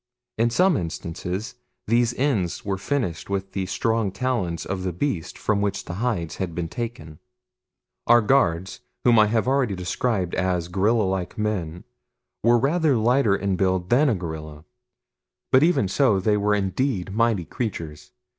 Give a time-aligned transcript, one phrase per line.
[0.39, 1.53] In some instances
[1.85, 6.37] these ends were finished with the strong talons of the beast from which the hides
[6.37, 7.19] had been taken.
[8.07, 11.83] Our guards, whom I already have described as gorilla like men,
[12.41, 14.65] were rather lighter in build than a gorilla,
[15.51, 18.11] but even so they were indeed mighty creatures.